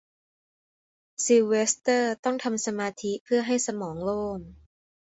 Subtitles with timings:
[1.23, 4.39] ซิลเวสเตอร์ต้องทำสมาธิเพื่อทำให้สมองโล่ง